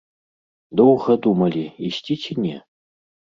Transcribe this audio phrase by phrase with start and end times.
[0.79, 2.57] Доўга думалі, ісці ці не.